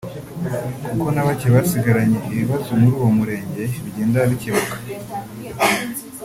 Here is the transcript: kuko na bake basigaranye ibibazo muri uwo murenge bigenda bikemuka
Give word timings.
kuko 0.85 1.05
na 1.13 1.21
bake 1.27 1.47
basigaranye 1.55 2.17
ibibazo 2.33 2.69
muri 2.79 2.93
uwo 2.99 3.09
murenge 3.17 3.63
bigenda 3.83 4.17
bikemuka 4.31 4.75